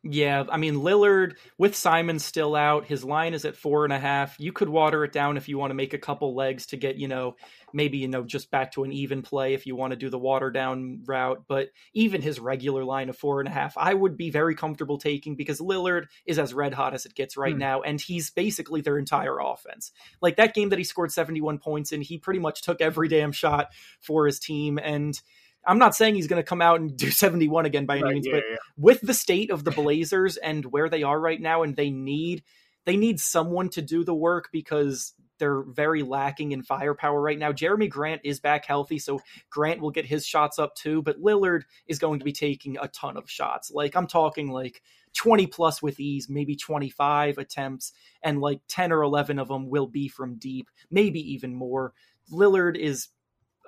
[0.08, 3.98] Yeah, I mean Lillard with Simon still out, his line is at four and a
[3.98, 4.36] half.
[4.38, 6.96] You could water it down if you want to make a couple legs to get,
[6.96, 7.34] you know,
[7.72, 10.18] maybe you know just back to an even play if you want to do the
[10.18, 11.44] water down route.
[11.48, 14.98] But even his regular line of four and a half, I would be very comfortable
[14.98, 17.58] taking because Lillard is as red hot as it gets right hmm.
[17.58, 19.90] now, and he's basically their entire offense.
[20.22, 23.08] Like that game that he scored seventy one points in, he pretty much took every
[23.08, 23.68] damn shot
[24.00, 25.20] for his team and
[25.66, 28.14] I'm not saying he's going to come out and do 71 again by any right,
[28.14, 28.56] means, yeah, but yeah.
[28.76, 32.42] with the state of the Blazers and where they are right now, and they need
[32.84, 37.52] they need someone to do the work because they're very lacking in firepower right now.
[37.52, 41.62] Jerami Grant is back healthy, so Grant will get his shots up too, but Lillard
[41.86, 43.70] is going to be taking a ton of shots.
[43.70, 44.82] Like I'm talking like
[45.14, 49.86] 20 plus with ease, maybe 25 attempts, and like 10 or 11 of them will
[49.86, 51.92] be from deep, maybe even more.
[52.32, 53.08] Lillard is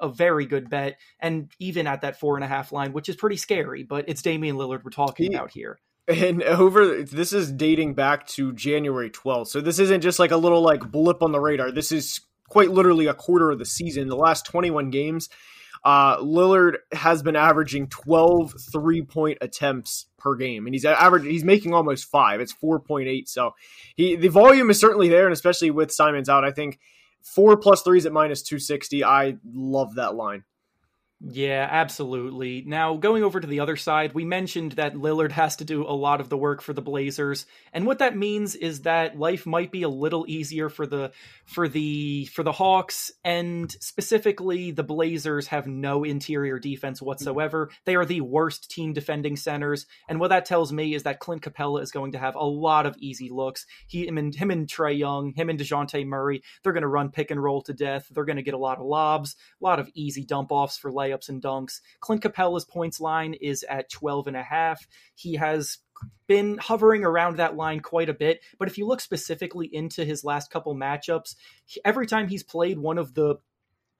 [0.00, 3.16] a very good bet, and even at that four and a half line, which is
[3.16, 3.82] pretty scary.
[3.82, 5.78] But it's Damian Lillard we're talking he, about here.
[6.06, 10.36] And over this is dating back to January 12th, so this isn't just like a
[10.36, 11.70] little like blip on the radar.
[11.70, 14.08] This is quite literally a quarter of the season.
[14.08, 15.28] The last 21 games,
[15.84, 21.24] uh, Lillard has been averaging 12 three point attempts per game, and he's average.
[21.24, 22.40] He's making almost five.
[22.40, 23.28] It's 4.8.
[23.28, 23.54] So
[23.94, 26.78] he the volume is certainly there, and especially with Simons out, I think
[27.34, 29.04] Four plus threes at minus 260.
[29.04, 30.44] I love that line.
[31.20, 32.62] Yeah, absolutely.
[32.64, 35.90] Now, going over to the other side, we mentioned that Lillard has to do a
[35.90, 39.72] lot of the work for the Blazers, and what that means is that life might
[39.72, 41.10] be a little easier for the
[41.44, 47.06] for the for the Hawks and specifically the Blazers have no interior defense hmm.
[47.06, 47.70] whatsoever.
[47.84, 51.42] They are the worst team defending centers, and what that tells me is that Clint
[51.42, 53.66] Capela is going to have a lot of easy looks.
[53.88, 57.10] He him and him and Trae Young, him and Dejounte Murray, they're going to run
[57.10, 58.06] pick and roll to death.
[58.08, 60.92] They're going to get a lot of lobs, a lot of easy dump offs for
[60.92, 61.80] life layups and dunks.
[62.00, 64.86] Clint Capela's points line is at 12 and a half.
[65.14, 65.78] He has
[66.26, 70.24] been hovering around that line quite a bit, but if you look specifically into his
[70.24, 71.34] last couple matchups,
[71.84, 73.36] every time he's played one of the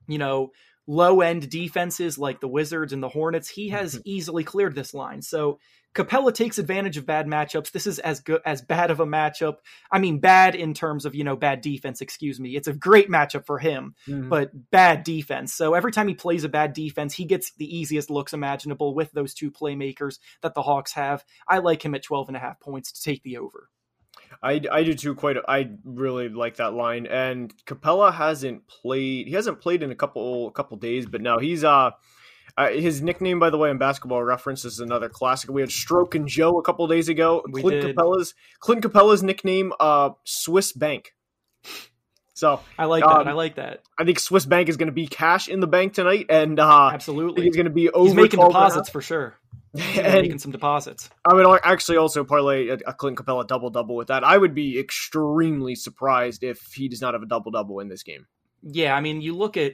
[0.07, 0.51] you know,
[0.89, 4.01] low end defenses like the Wizards and the Hornets, he has mm-hmm.
[4.05, 5.21] easily cleared this line.
[5.21, 5.59] So
[5.93, 7.71] Capela takes advantage of bad matchups.
[7.71, 9.57] This is as good as bad of a matchup.
[9.91, 12.01] I mean, bad in terms of you know bad defense.
[12.01, 12.55] Excuse me.
[12.55, 14.29] It's a great matchup for him, mm-hmm.
[14.29, 15.53] but bad defense.
[15.53, 19.11] So every time he plays a bad defense, he gets the easiest looks imaginable with
[19.11, 21.23] those two playmakers that the Hawks have.
[21.47, 23.69] I like him at 12 and a half points to take the over.
[24.41, 25.15] I, I do too.
[25.15, 27.07] Quite, I really like that line.
[27.07, 29.27] And Capela hasn't played.
[29.27, 31.91] He hasn't played in a couple a couple days, but now he's uh,
[32.57, 35.49] uh, his nickname, by the way, in Basketball Reference is another classic.
[35.49, 37.43] We had Stroke and Joe a couple days ago.
[37.49, 37.95] We Clint did.
[37.95, 41.13] Capela's Clint Capela's nickname, uh, Swiss Bank.
[42.33, 43.27] So I like um, that.
[43.27, 43.83] I like that.
[43.97, 46.91] I think Swiss Bank is going to be cash in the bank tonight, and uh,
[46.93, 48.07] absolutely, he's going to be over.
[48.07, 49.38] He's making deposits for sure
[49.77, 51.09] and making some deposits.
[51.29, 54.23] I would actually also parlay a, a Clint Capela double double with that.
[54.23, 58.03] I would be extremely surprised if he does not have a double double in this
[58.03, 58.27] game.
[58.61, 59.73] Yeah, I mean, you look at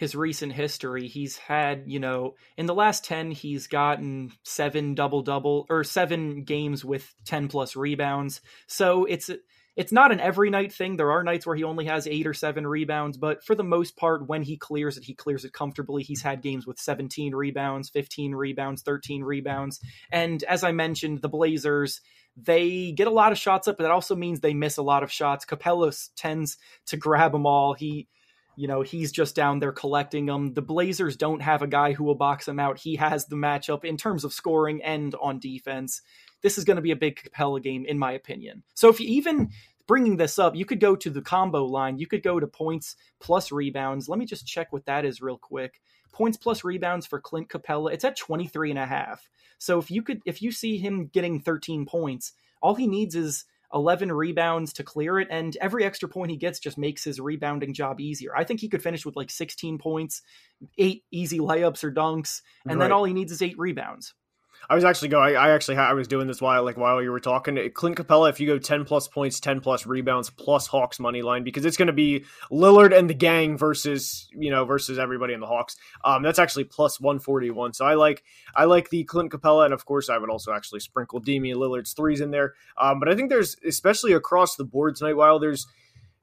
[0.00, 1.08] his recent history.
[1.08, 6.44] He's had, you know, in the last 10, he's gotten seven double double or seven
[6.44, 8.40] games with 10 plus rebounds.
[8.66, 9.30] So it's
[9.76, 10.96] it's not an every night thing.
[10.96, 13.96] There are nights where he only has eight or seven rebounds, but for the most
[13.96, 16.02] part, when he clears it, he clears it comfortably.
[16.02, 19.80] He's had games with 17 rebounds, 15 rebounds, 13 rebounds.
[20.10, 22.00] And as I mentioned, the Blazers,
[22.36, 25.02] they get a lot of shots up, but that also means they miss a lot
[25.02, 25.44] of shots.
[25.44, 27.74] Capela tends to grab them all.
[27.74, 28.08] He
[28.56, 32.04] you know he's just down there collecting them the blazers don't have a guy who
[32.04, 36.02] will box him out he has the matchup in terms of scoring and on defense
[36.42, 38.62] this is going to be a big Capela game, in my opinion.
[38.74, 39.50] So if you even
[39.90, 41.98] bringing this up, you could go to the combo line.
[41.98, 44.08] You could go to points plus rebounds.
[44.08, 45.80] Let me just check what that is real quick.
[46.12, 49.28] Points plus rebounds for Clint Capela, it's at 23 and a half.
[49.58, 53.44] So if you could if you see him getting 13 points, all he needs is
[53.74, 57.74] 11 rebounds to clear it and every extra point he gets just makes his rebounding
[57.74, 58.36] job easier.
[58.36, 60.22] I think he could finish with like 16 points,
[60.78, 62.84] 8 easy layups or dunks, and right.
[62.84, 64.14] then all he needs is 8 rebounds.
[64.68, 65.36] I was actually going.
[65.36, 67.58] I actually I was doing this while like while you were talking.
[67.72, 71.44] Clint Capela, if you go ten plus points, ten plus rebounds, plus Hawks money line,
[71.44, 75.40] because it's going to be Lillard and the gang versus you know versus everybody in
[75.40, 75.76] the Hawks.
[76.04, 77.72] Um, that's actually plus one forty one.
[77.72, 78.22] So I like
[78.54, 81.92] I like the Clint Capela, and of course I would also actually sprinkle Damian Lillard's
[81.92, 82.54] threes in there.
[82.76, 85.14] Um, but I think there's especially across the board tonight.
[85.14, 85.66] While there's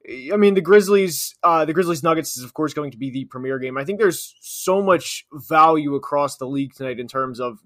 [0.09, 3.25] I mean, the Grizzlies, uh, the Grizzlies Nuggets is of course going to be the
[3.25, 3.77] premier game.
[3.77, 7.59] I think there's so much value across the league tonight in terms of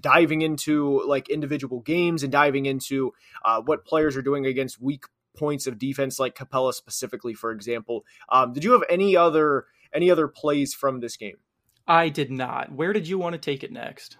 [0.00, 3.12] diving into like individual games and diving into
[3.44, 5.06] uh, what players are doing against weak
[5.36, 8.04] points of defense, like Capella specifically, for example.
[8.28, 11.38] Um, did you have any other any other plays from this game?
[11.86, 12.70] I did not.
[12.70, 14.18] Where did you want to take it next?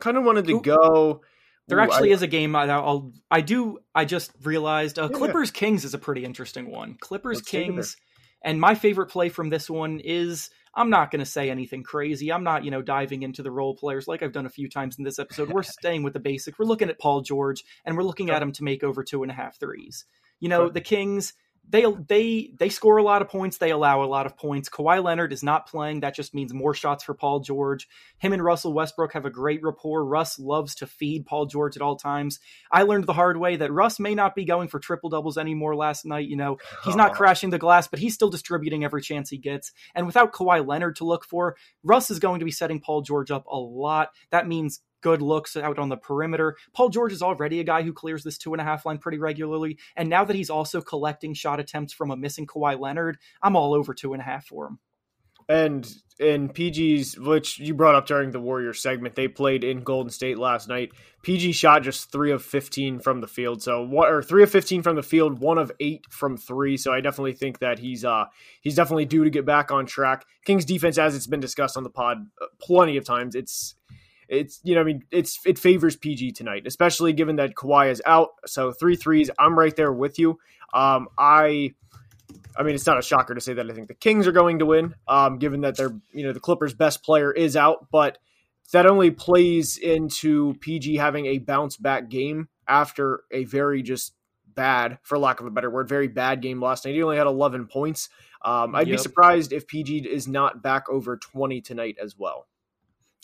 [0.00, 0.62] Kind of wanted to Ooh.
[0.62, 1.20] go
[1.68, 3.78] There Ooh, actually I, is a game I, will I do.
[3.94, 5.60] I just realized uh, yeah, Clippers yeah.
[5.60, 6.96] Kings is a pretty interesting one.
[7.00, 7.96] Clippers Let's Kings,
[8.42, 12.32] and my favorite play from this one is I'm not going to say anything crazy.
[12.32, 14.96] I'm not, you know, diving into the role players like I've done a few times
[14.98, 15.50] in this episode.
[15.50, 16.58] We're staying with the basics.
[16.58, 19.30] We're looking at Paul George, and we're looking at him to make over two and
[19.30, 20.04] a half threes.
[20.40, 21.34] You know, the Kings
[21.70, 23.58] they they they score a lot of points.
[23.58, 24.68] They allow a lot of points.
[24.68, 26.00] Kawhi Leonard is not playing.
[26.00, 27.88] That just means more shots for Paul George.
[28.18, 30.04] Him and Russell Westbrook have a great rapport.
[30.04, 32.40] Russ loves to feed Paul George at all times.
[32.72, 35.76] I learned the hard way that Russ may not be going for triple doubles anymore
[35.76, 36.28] last night.
[36.28, 39.72] You know, he's not crashing the glass, but he's still distributing every chance he gets.
[39.94, 43.30] And without Kawhi Leonard to look for, Russ is going to be setting Paul George
[43.30, 44.10] up a lot.
[44.30, 46.56] That means good looks out on the perimeter.
[46.72, 49.18] Paul George is already a guy who clears this two and a half line pretty
[49.18, 49.78] regularly.
[49.96, 53.74] And now that he's also collecting shot attempts from a missing Kawhi Leonard, I'm all
[53.74, 54.78] over two and a half for him.
[55.48, 60.10] And in PG's, which you brought up during the Warrior segment, they played in Golden
[60.10, 60.92] State last night.
[61.22, 64.94] PG shot just three of fifteen from the field, so or three of fifteen from
[64.94, 66.76] the field, one of eight from three.
[66.76, 68.26] So I definitely think that he's uh
[68.60, 70.26] he's definitely due to get back on track.
[70.44, 73.74] Kings defense, as it's been discussed on the pod uh, plenty of times, it's
[74.28, 78.02] it's you know I mean it's it favors PG tonight, especially given that Kawhi is
[78.06, 78.30] out.
[78.46, 80.38] So three threes, I'm right there with you.
[80.72, 81.74] Um, I.
[82.58, 84.58] I mean, it's not a shocker to say that I think the Kings are going
[84.58, 88.18] to win, um, given that they're, you know, the Clippers' best player is out, but
[88.72, 94.14] that only plays into PG having a bounce back game after a very just
[94.46, 96.94] bad, for lack of a better word, very bad game last night.
[96.94, 98.08] He only had 11 points.
[98.44, 98.98] Um, I'd yep.
[98.98, 102.46] be surprised if PG is not back over 20 tonight as well.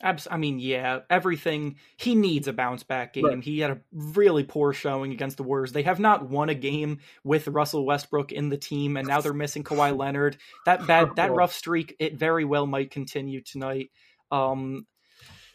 [0.05, 1.77] Abs- I mean, yeah, everything.
[1.97, 3.25] He needs a bounce back game.
[3.25, 3.43] Right.
[3.43, 5.73] He had a really poor showing against the Warriors.
[5.73, 9.33] They have not won a game with Russell Westbrook in the team, and now they're
[9.33, 10.37] missing Kawhi Leonard.
[10.67, 13.91] That bad, that rough streak, it very well might continue tonight.
[14.31, 14.87] Um,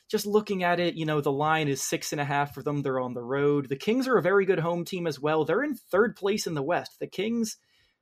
[0.09, 2.81] just looking at it, you know, the line is six and a half for them.
[2.81, 3.69] They're on the road.
[3.69, 5.45] The Kings are a very good home team as well.
[5.45, 6.99] They're in third place in the West.
[6.99, 7.57] The Kings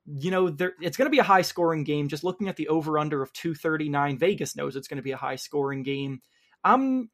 [0.07, 2.07] you know, it's going to be a high scoring game.
[2.07, 5.17] Just looking at the over under of 239, Vegas knows it's going to be a
[5.17, 6.21] high scoring game.
[6.63, 7.09] I'm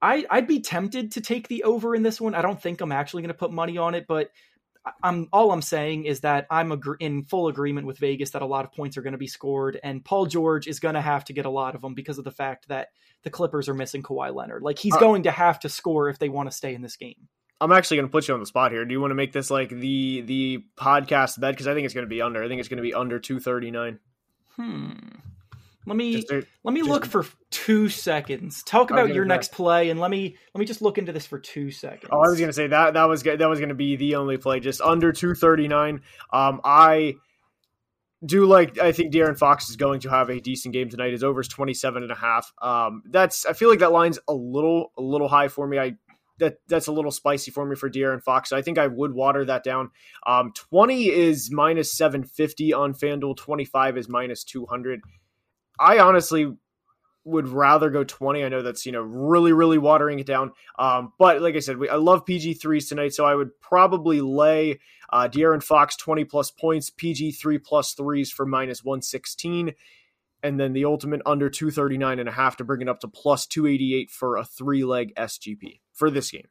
[0.00, 2.34] I I'd be tempted to take the over in this one.
[2.34, 4.30] I don't think I'm actually going to put money on it, but
[5.02, 8.46] I'm all I'm saying is that I'm agree- in full agreement with Vegas that a
[8.46, 11.24] lot of points are going to be scored, and Paul George is going to have
[11.26, 12.88] to get a lot of them because of the fact that
[13.22, 14.62] the Clippers are missing Kawhi Leonard.
[14.62, 16.96] Like he's uh, going to have to score if they want to stay in this
[16.96, 17.28] game.
[17.60, 18.84] I'm actually going to put you on the spot here.
[18.84, 21.54] Do you want to make this like the the podcast bet?
[21.54, 22.42] Because I think it's going to be under.
[22.42, 24.00] I think it's going to be under 239.
[24.56, 24.92] Hmm.
[25.86, 28.62] Let me just, let me just, look for two seconds.
[28.62, 31.38] Talk about your next play, and let me let me just look into this for
[31.38, 32.10] two seconds.
[32.10, 34.60] Oh, I was gonna say that that was that was gonna be the only play,
[34.60, 36.00] just under two thirty nine.
[36.32, 37.16] Um, I
[38.24, 41.12] do like I think De'Aaron Fox is going to have a decent game tonight.
[41.12, 42.52] His over is 27 and a half.
[42.60, 45.78] Um, that's I feel like that line's a little a little high for me.
[45.78, 45.96] I
[46.38, 48.50] that that's a little spicy for me for De'Aaron Fox.
[48.50, 49.90] So I think I would water that down.
[50.26, 53.36] Um, 20 is minus 750 on FanDuel.
[53.36, 55.00] 25 is minus 200.
[55.78, 56.54] I honestly
[57.24, 58.44] would rather go 20.
[58.44, 60.52] I know that's, you know, really, really watering it down.
[60.78, 63.14] Um, but like I said, we, I love PG threes tonight.
[63.14, 68.30] So I would probably lay uh, De'Aaron Fox 20 plus points, PG three plus threes
[68.30, 69.74] for minus 116
[70.44, 73.46] and then the ultimate under 239 and a half to bring it up to plus
[73.46, 76.46] 288 for a three leg SGP for this game.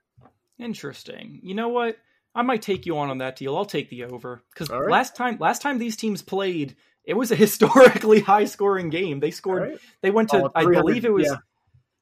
[0.58, 1.40] Interesting.
[1.44, 1.98] You know what?
[2.36, 3.56] I might take you on on that deal.
[3.56, 4.90] I'll take the over because right.
[4.90, 9.20] last time last time these teams played, it was a historically high scoring game.
[9.20, 9.62] They scored.
[9.62, 9.80] Right.
[10.02, 10.46] They went to.
[10.46, 11.28] Oh, I believe it was.
[11.28, 11.38] Yeah.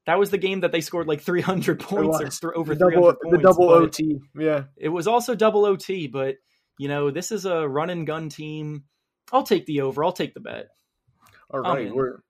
[0.07, 3.37] That was the game that they scored like 300 points or over double, 300 points.
[3.37, 4.19] The double OT.
[4.35, 4.63] Yeah.
[4.75, 6.37] It was also double OT, but
[6.77, 8.85] you know this is a run and gun team.
[9.31, 10.03] I'll take the over.
[10.03, 10.69] I'll take the bet.
[11.49, 11.93] All oh, right.
[11.93, 12.23] Were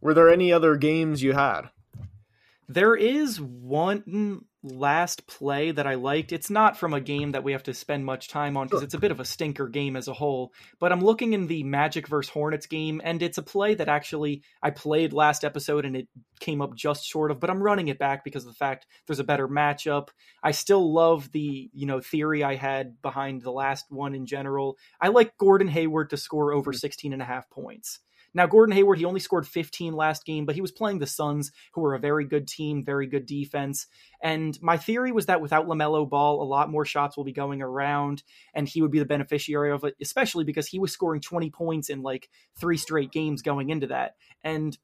[0.00, 1.70] Were there any other games you had?
[2.68, 6.32] There is one last play that I liked.
[6.32, 8.94] It's not from a game that we have to spend much time on because it's
[8.94, 10.52] a bit of a stinker game as a whole.
[10.78, 14.42] But I'm looking in the Magic vs Hornets game, and it's a play that actually
[14.62, 16.08] I played last episode and it
[16.40, 17.40] came up just short of.
[17.40, 20.08] But I'm running it back because of the fact there's a better matchup.
[20.42, 24.76] I still love the you know theory I had behind the last one in general.
[25.00, 26.78] I like Gordon Hayward to score over mm-hmm.
[26.78, 28.00] 16 and a half points.
[28.36, 31.52] Now, Gordon Hayward, he only scored 15 last game, but he was playing the Suns,
[31.72, 33.86] who were a very good team, very good defense.
[34.20, 37.62] And my theory was that without LaMelo Ball, a lot more shots will be going
[37.62, 38.22] around,
[38.52, 41.88] and he would be the beneficiary of it, especially because he was scoring 20 points
[41.88, 42.28] in like
[42.60, 44.16] three straight games going into that.
[44.44, 44.76] And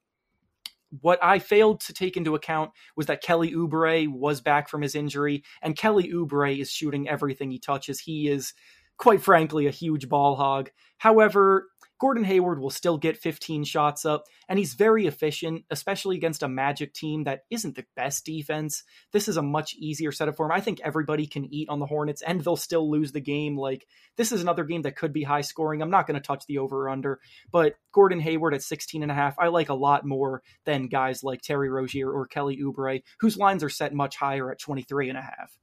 [1.01, 4.95] what I failed to take into account was that Kelly Oubre was back from his
[4.95, 8.01] injury, and Kelly Oubre is shooting everything he touches.
[8.01, 8.55] He is,
[8.97, 10.71] quite frankly, a huge ball hog.
[10.97, 11.67] However,
[12.03, 16.49] Gordon Hayward will still get 15 shots up, and he's very efficient, especially against a
[16.49, 18.83] Magic team that isn't the best defense.
[19.13, 20.51] This is a much easier setup for him.
[20.51, 23.57] I think everybody can eat on the Hornets, and they'll still lose the game.
[23.57, 25.81] Like, this is another game that could be high scoring.
[25.81, 27.21] I'm not going to touch the over or under,
[27.53, 31.23] but Gordon Hayward at 16 and a half, I like a lot more than guys
[31.23, 35.19] like Terry Rozier or Kelly Oubre, whose lines are set much higher at 23 and
[35.19, 35.57] a half.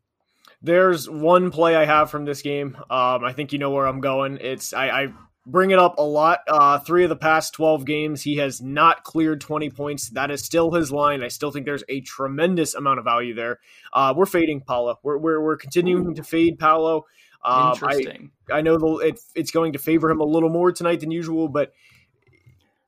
[0.61, 2.77] There's one play I have from this game.
[2.89, 4.37] Um, I think you know where I'm going.
[4.41, 5.13] It's I, I
[5.45, 6.39] bring it up a lot.
[6.47, 10.09] Uh, three of the past 12 games, he has not cleared 20 points.
[10.09, 11.23] That is still his line.
[11.23, 13.59] I still think there's a tremendous amount of value there.
[13.93, 14.99] Uh, we're fading Paolo.
[15.03, 16.15] We're, we're, we're continuing Ooh.
[16.15, 17.05] to fade Paolo.
[17.43, 18.31] Um, Interesting.
[18.51, 21.11] I, I know the, it, it's going to favor him a little more tonight than
[21.11, 21.73] usual, but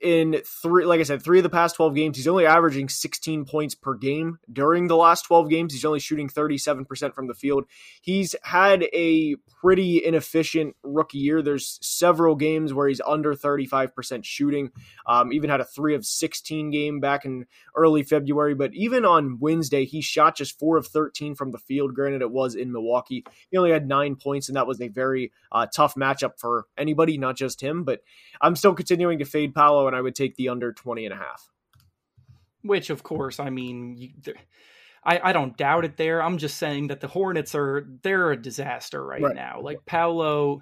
[0.02, 3.45] in three, like I said, three of the past 12 games, he's only averaging 16
[3.45, 4.39] points per game.
[4.52, 7.66] During the last 12 games, he's only shooting 37% from the field.
[8.02, 11.43] He's had a pretty inefficient rookie year.
[11.43, 14.72] There's several games where he's under 35% shooting.
[15.06, 17.45] Um, even had a three of 16 game back in
[17.76, 18.56] early February.
[18.56, 21.93] But even on Wednesday, he shot just four of 13 from the field.
[21.93, 23.24] Granted, it was in Milwaukee.
[23.52, 27.20] He only had nine points, and that was a very uh, tough matchup for anybody,
[27.20, 27.84] not just him.
[27.84, 28.02] But
[28.41, 31.17] I'm still continuing to fade Paolo, and I would take the under 20 and a
[31.17, 31.49] half.
[32.63, 34.09] Which, of course, I mean, you,
[35.03, 36.21] I, I don't doubt it there.
[36.21, 39.35] I'm just saying that the Hornets are they're a disaster right, right.
[39.35, 39.59] now.
[39.61, 40.61] Like Paolo,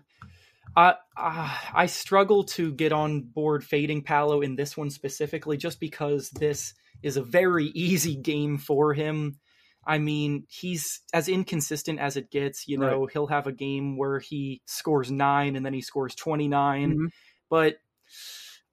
[0.76, 6.30] I, I struggle to get on board fading Paolo in this one specifically, just because
[6.30, 6.74] this
[7.04, 9.40] is a very easy game for him.
[9.86, 12.68] I mean, he's as inconsistent as it gets.
[12.68, 13.10] You know, right.
[13.12, 16.92] he'll have a game where he scores nine and then he scores 29.
[16.92, 17.06] Mm-hmm.
[17.50, 17.78] But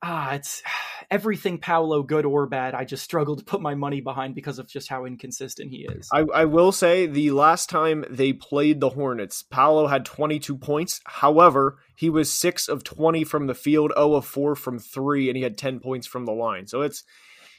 [0.03, 0.63] ah, it's
[1.11, 2.75] everything Paolo, good or bad.
[2.75, 6.09] I just struggle to put my money behind because of just how inconsistent he is.
[6.13, 11.01] I, I will say the last time they played the Hornets, Paolo had 22 points.
[11.05, 15.37] However, he was six of 20 from the field, 0 of four from three, and
[15.37, 16.67] he had 10 points from the line.
[16.67, 17.05] So it's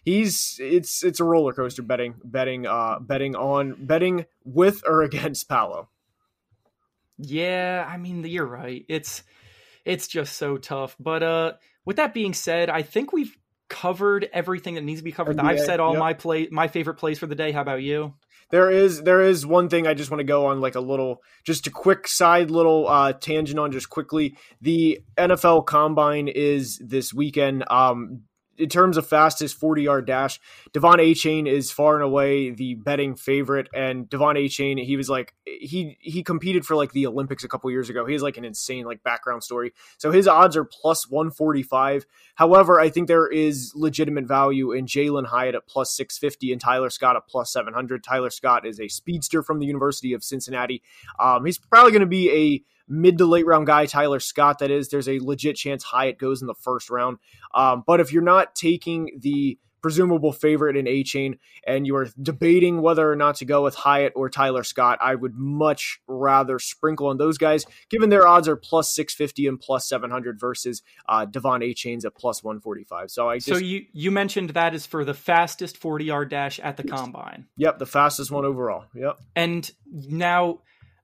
[0.08, 5.50] he's it's it's a roller coaster betting betting uh betting on betting with or against
[5.50, 5.90] Paolo.
[7.18, 8.86] Yeah, I mean you're right.
[8.88, 9.24] It's
[9.84, 10.96] it's just so tough.
[11.00, 11.54] But uh
[11.88, 13.36] with that being said, I think we've
[13.70, 15.38] covered everything that needs to be covered.
[15.38, 16.00] NBA, I've said all yep.
[16.00, 17.54] my play my favorite plays for the day.
[17.54, 18.14] How about you?
[18.52, 21.22] There is there is one thing I just want to go on like a little
[21.46, 24.36] just a quick side little uh tangent on just quickly.
[24.60, 27.64] The NFL combine is this weekend.
[27.70, 28.24] Um
[28.58, 30.40] in terms of fastest 40 yard dash,
[30.72, 33.68] De'Von Achane is far and away the betting favorite.
[33.74, 37.70] And De'Von Achane, he was like he he competed for like the Olympics a couple
[37.72, 38.06] years ago.
[38.06, 39.74] He has like an insane like background story.
[39.98, 42.06] So his odds are plus 145.
[42.36, 46.90] However, I think there is legitimate value in Jalin Hyatt at plus 650 and Tyler
[46.90, 48.04] Scott at plus 700.
[48.04, 50.82] Tyler Scott is a speedster from the University of Cincinnati.
[51.20, 54.72] Um, he's probably going to be a mid to late round guy, Tyler Scott, that
[54.72, 57.18] is, there's a legit chance Hyatt goes in the first round.
[57.54, 62.82] Um, but if you're not taking the presumable favorite in Achane and you are debating
[62.82, 67.08] whether or not to go with Hyatt or Tyler Scott, I would much rather sprinkle
[67.08, 71.64] on those guys, given their odds are plus 650 and plus 700 versus uh, De'Von
[71.64, 73.12] Achane's at plus 145.
[73.12, 76.60] So I just, So you, you mentioned that is for the fastest 40 yard dash
[76.60, 77.46] at the combine.
[77.58, 78.86] Yep, the fastest one overall.
[78.94, 79.20] Yep.
[79.36, 80.60] And now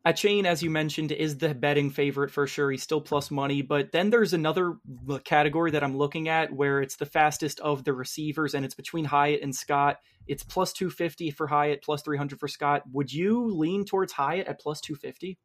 [0.06, 2.70] Achane, as you mentioned, is the betting favorite for sure.
[2.72, 4.76] He's still plus money, but then there's another
[5.24, 9.06] category that I'm looking at where it's the fastest of the receivers, and it's between
[9.06, 10.00] Hyatt and Scott.
[10.28, 12.84] It's plus 250 for Hyatt, plus 300 for Scott.
[12.92, 15.38] Would you lean towards Hyatt at plus 250?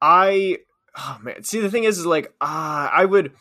[0.00, 0.58] I,
[0.96, 3.32] oh man, see the thing is, is like, ah, uh, I would.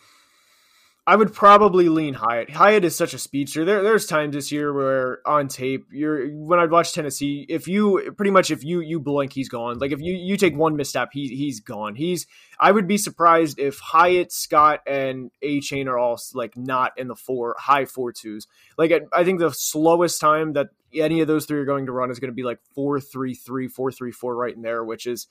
[1.09, 2.49] I would probably lean Hyatt.
[2.49, 3.63] Hyatt is such a speedster.
[3.63, 8.11] There, there's times this year where on tape, you're when I'd watch Tennessee, if you
[8.17, 9.79] pretty much if you you blink, he's gone.
[9.79, 11.95] Like if you you take one misstep, he he's gone.
[11.95, 12.27] He's.
[12.59, 17.15] I would be surprised if Hyatt, Scott, and Achane are all like not in the
[17.15, 18.45] four high four twos.
[18.77, 22.11] Like I think the slowest time that any of those three are going to run
[22.11, 25.07] is going to be like four three three four three four right in there, which
[25.07, 25.27] is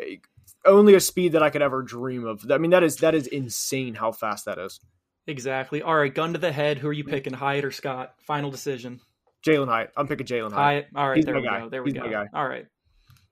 [0.00, 0.16] eh,
[0.64, 2.50] only a speed that I could ever dream of.
[2.50, 4.80] I mean, that is that is insane how fast that is.
[5.26, 5.82] Exactly.
[5.82, 6.78] All right, gun to the head.
[6.78, 8.14] Who are you picking, Hyatt or Scott?
[8.26, 9.00] Final decision.
[9.46, 9.92] Jalin Hyatt.
[9.96, 10.54] I'm picking Jalin Hyatt.
[10.54, 10.86] Hyatt.
[10.94, 11.60] All right, He's there we guy.
[11.60, 11.68] go.
[11.68, 12.26] There we He's go.
[12.34, 12.66] All right.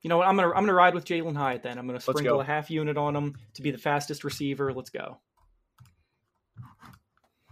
[0.01, 0.27] You know what?
[0.27, 1.77] I'm gonna I'm gonna ride with Jalin Hyatt then.
[1.77, 4.73] I'm gonna sprinkle a half unit on him to be the fastest receiver.
[4.73, 5.19] Let's go.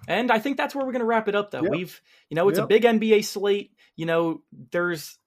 [0.07, 1.63] And I think that's where we're gonna wrap it up though.
[1.63, 1.71] Yep.
[1.71, 2.65] We've you know, it's yep.
[2.65, 3.71] a big NBA slate.
[3.95, 5.17] You know, there's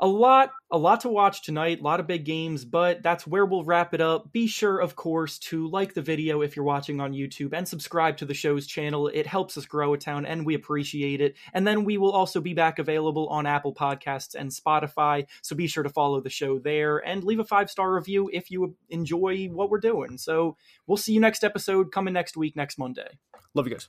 [0.00, 3.44] a lot a lot to watch tonight a lot of big games but that's where
[3.44, 4.32] we'll wrap it up.
[4.32, 8.16] Be sure of course to like the video if you're watching on youtube and subscribe
[8.18, 9.08] to the show's channel.
[9.08, 11.36] It helps us grow a town and we appreciate it.
[11.52, 15.66] And then we will also be back available on apple podcasts and spotify so be
[15.66, 19.48] sure to follow the show there and leave a five star review if you enjoy
[19.52, 20.18] what we're doing.
[20.18, 23.18] So we'll see you next episode coming next week next monday.
[23.54, 23.88] Love you guys